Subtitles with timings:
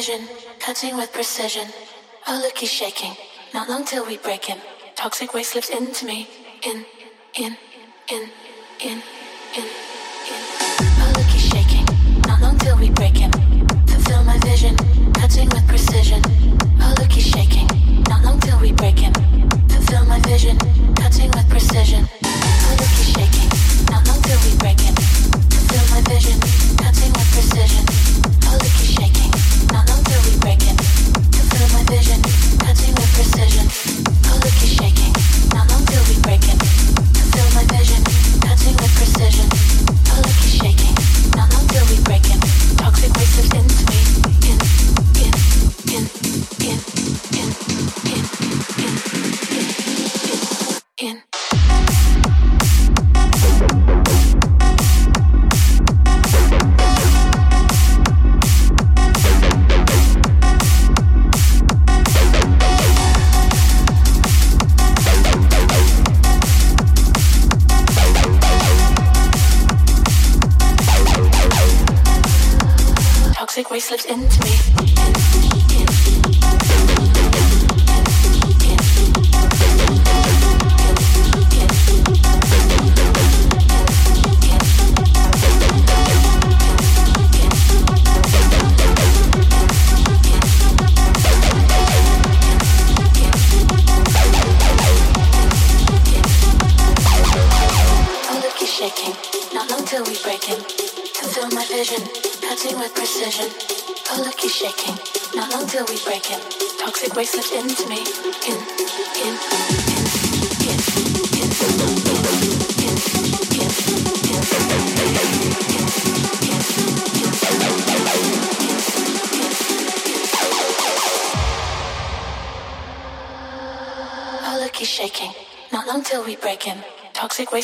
[0.00, 0.26] vision,
[0.58, 1.68] cutting with precision.
[2.26, 3.12] Oh, look, he's shaking.
[3.52, 4.56] Not long till we break him.
[4.96, 6.26] Toxic waste slips into me.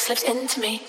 [0.06, 0.80] slipped into me.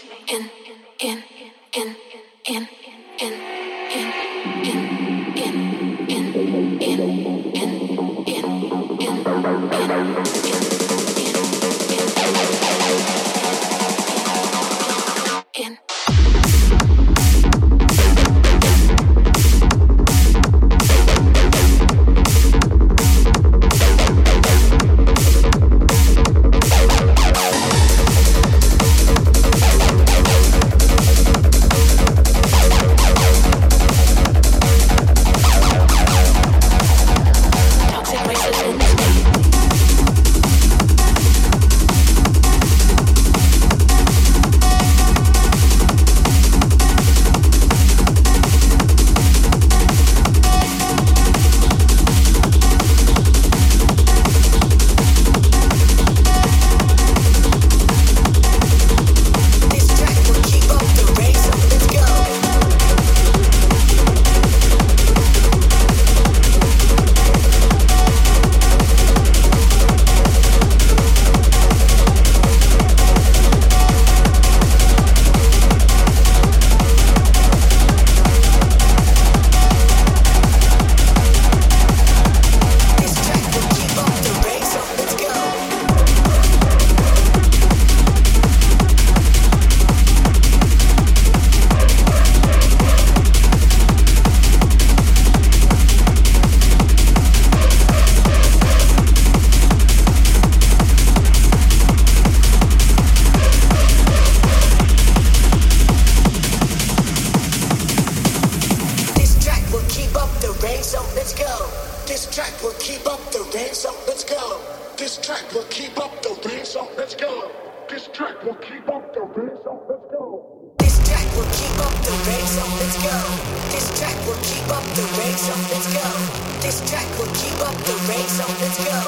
[127.33, 128.99] keep up the race, so let's go.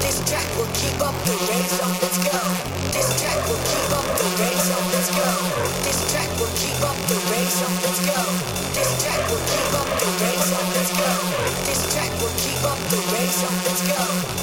[0.00, 2.38] This track will keep up the race, so let's go.
[2.94, 5.28] This track will keep up the race, so let's go.
[5.84, 8.22] This track will keep up the race, so let's go.
[8.78, 11.36] This track will keep up the race, so let's go.
[13.66, 14.35] Let's go.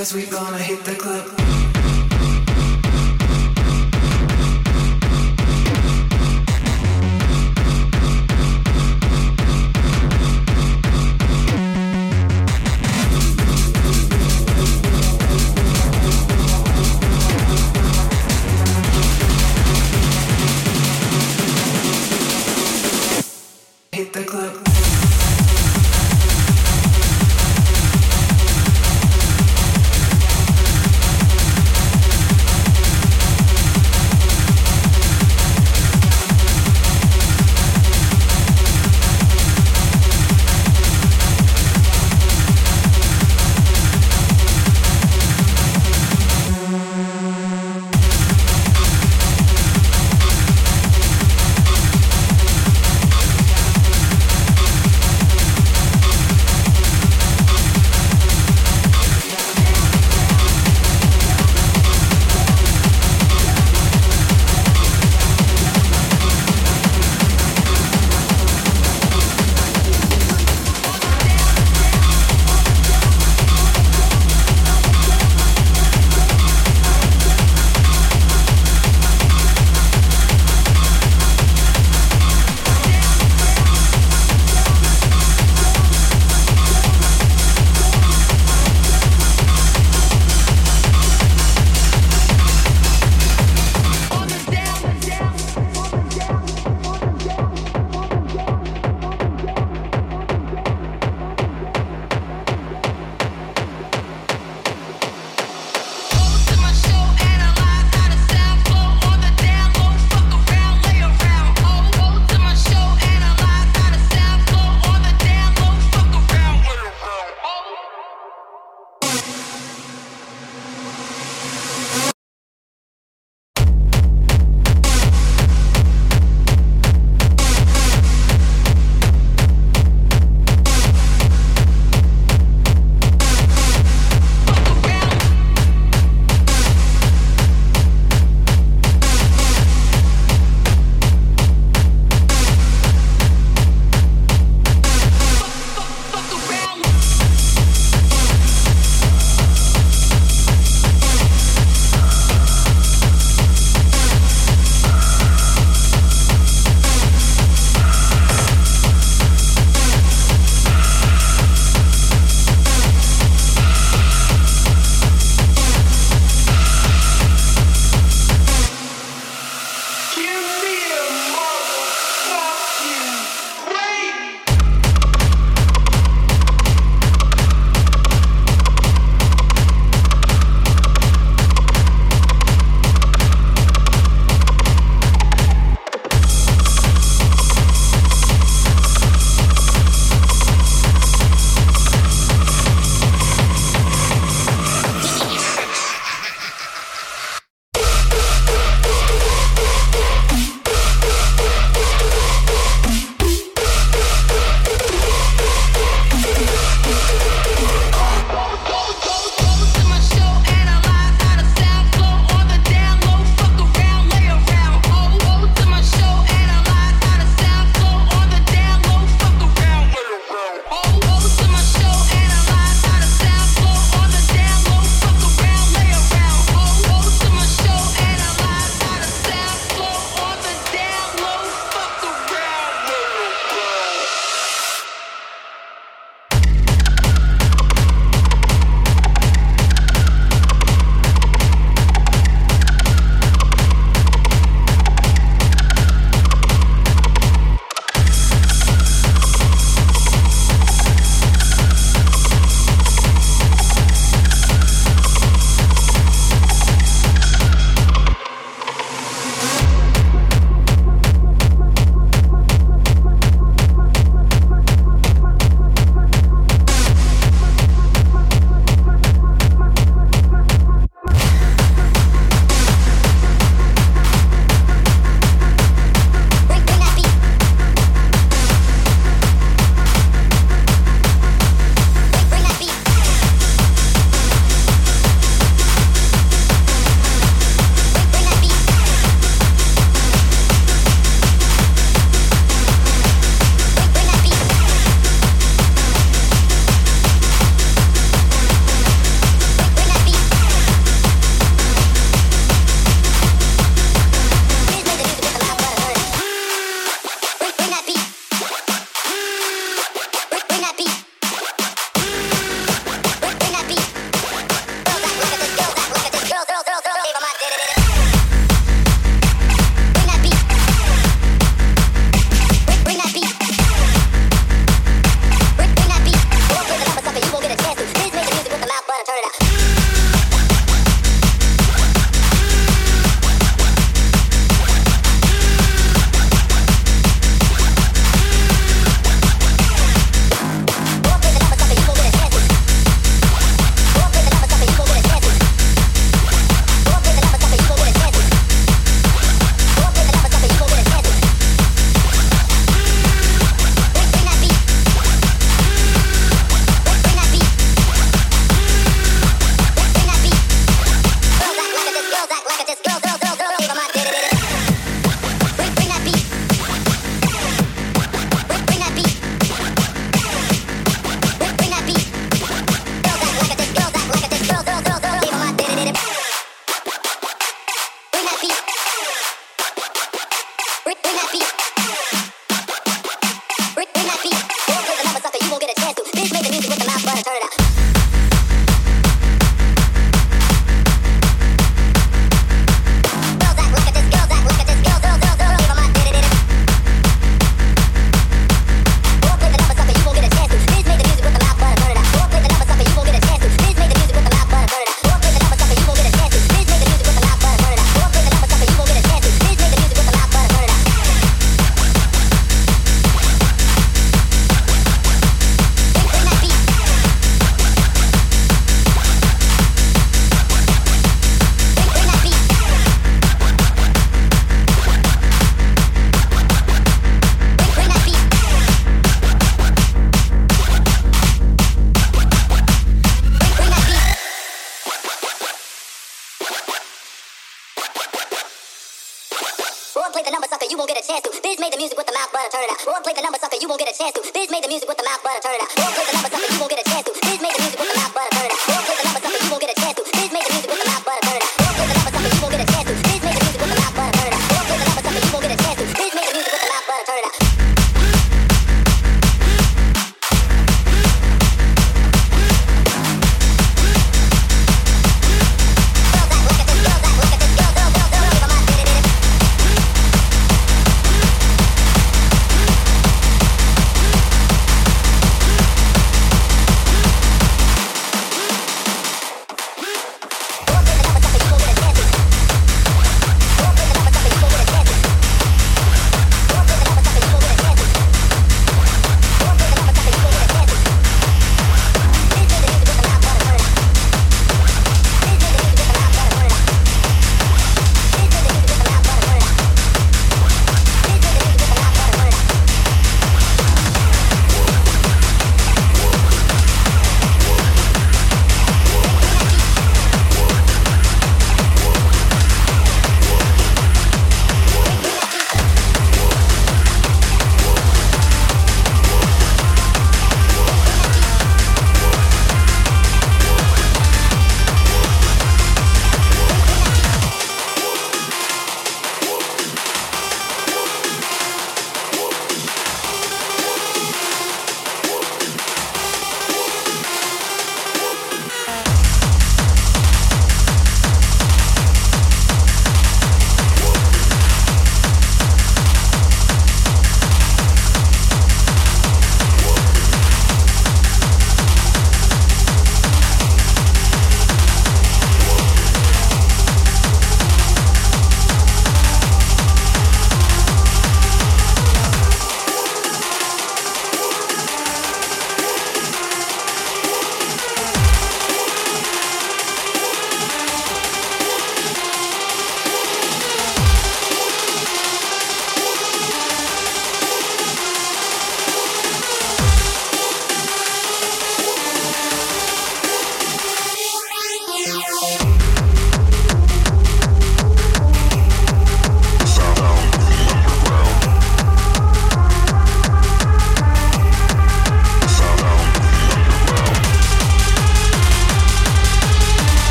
[0.00, 1.69] Cause we gonna hit the club.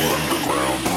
[0.00, 0.87] underground.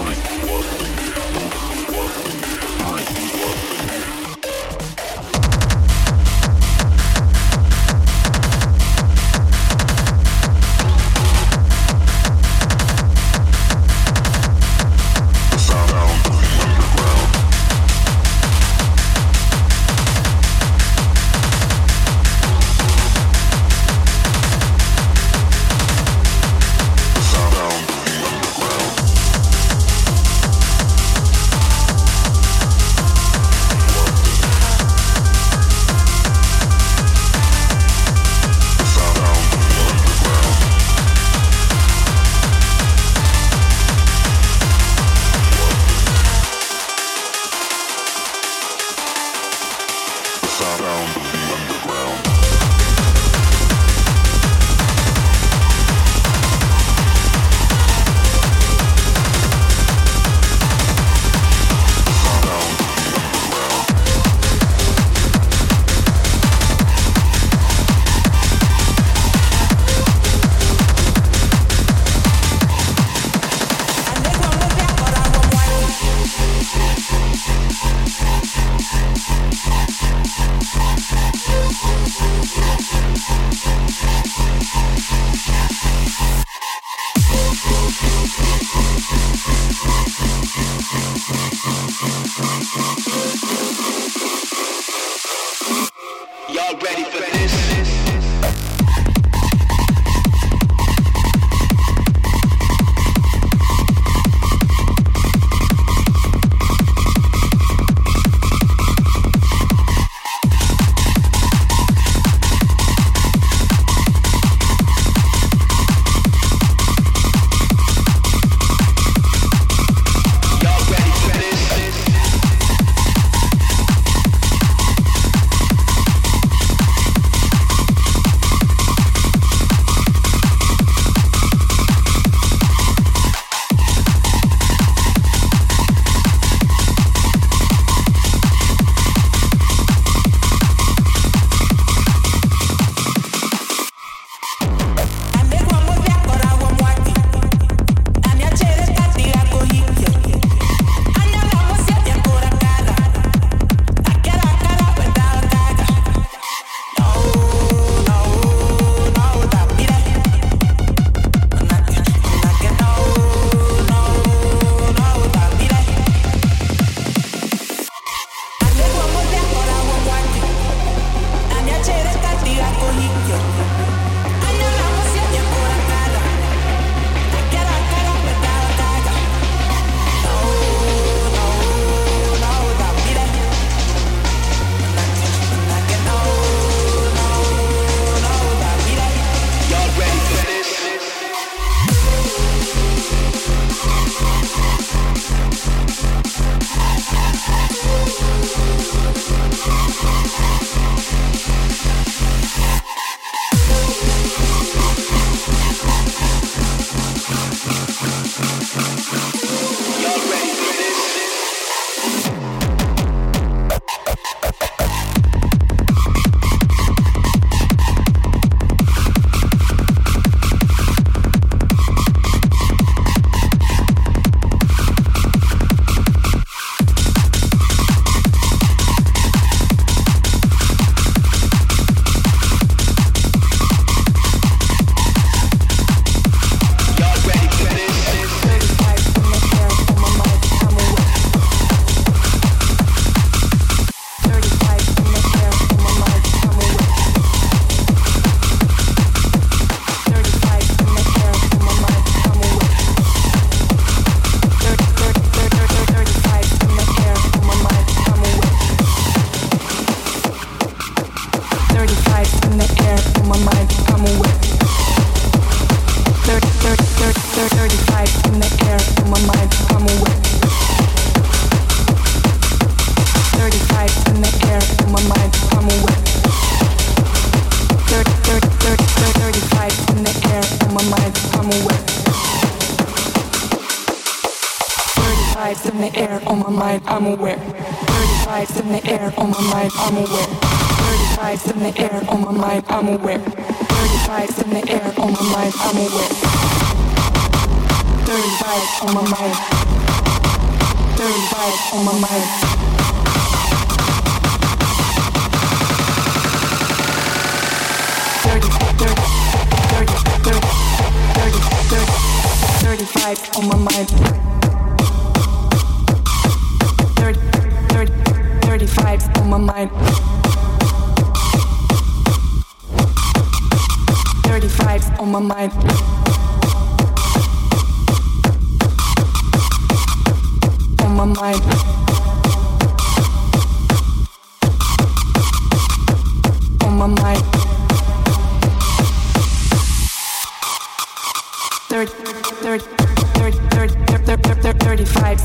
[341.86, 341.94] 30,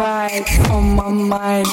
[0.00, 1.66] on my mind.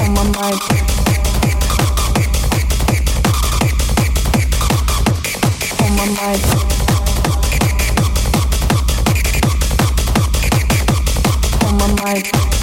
[0.00, 0.60] On my mind.
[5.80, 6.42] On my mind.
[11.64, 12.53] On my mind.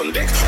[0.00, 0.43] on deck.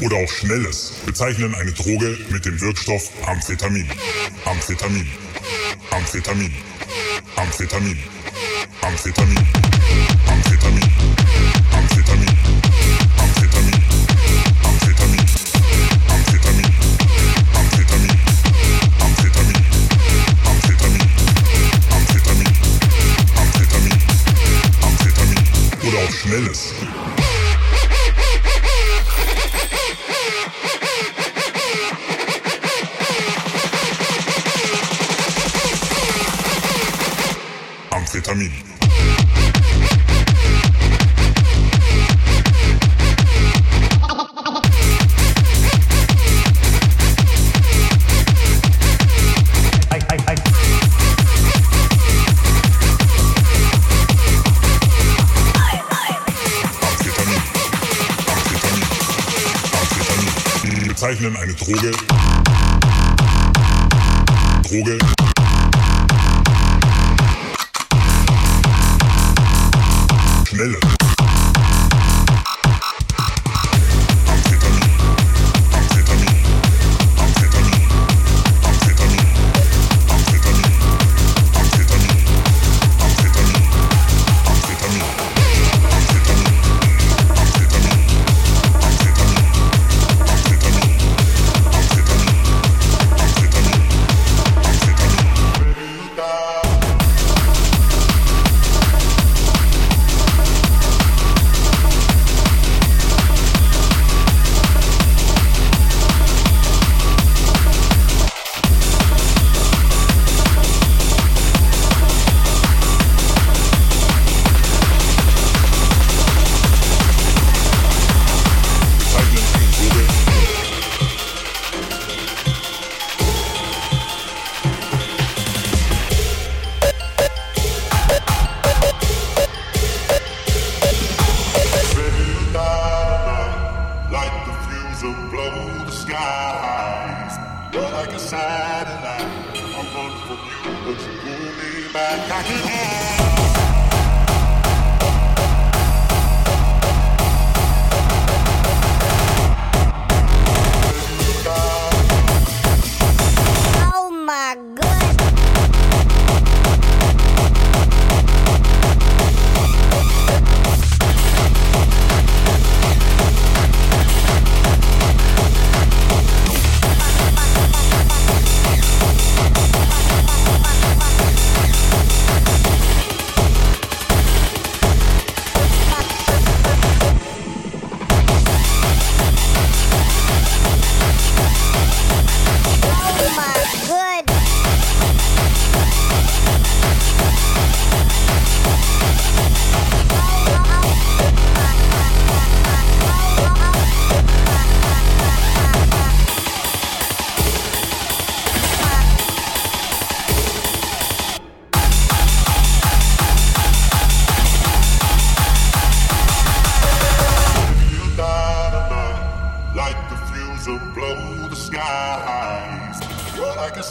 [0.00, 3.88] Oder auch Schnelles bezeichnen eine Droge mit dem Wirkstoff Amphetamin.
[4.44, 5.06] Amphetamin.
[5.90, 6.52] Amphetamin.
[7.36, 7.98] Amphetamin.
[8.82, 8.82] Amphetamin.
[8.82, 9.38] Amphetamin.
[10.26, 10.82] Amphetamin.
[11.72, 12.28] Amphetamin.
[13.18, 13.82] Amphetamin.
[14.64, 15.24] Amphetamin.
[16.34, 16.74] Amphetamin.
[19.04, 19.62] Amphetamin.
[20.44, 21.08] Amphetamin.
[21.90, 22.48] Amphetamin.
[23.36, 23.98] Amphetamin.
[24.82, 25.38] Amphetamin.
[25.86, 26.77] Oder auch Schnelles.
[61.08, 61.92] Bezeichnen eine Droge.
[64.62, 65.17] Droge.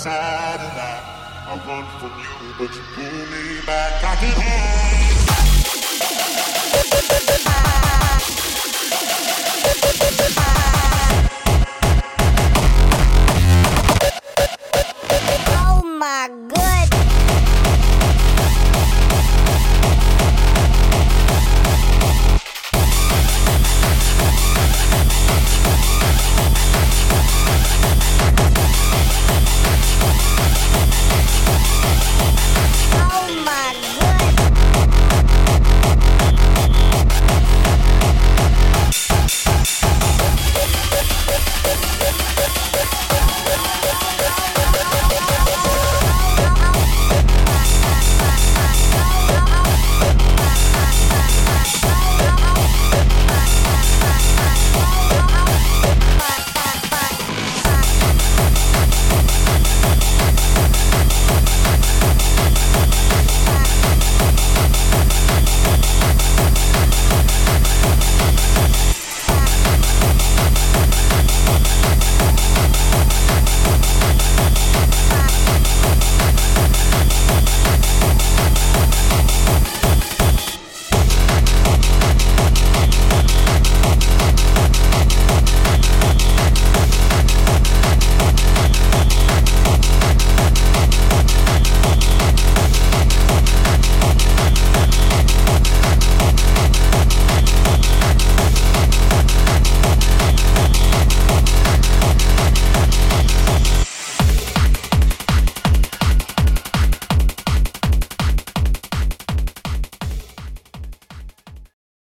[0.07, 1.03] You're like a satellite.
[1.47, 4.03] I run from you, but you pull me back.
[4.03, 4.31] I can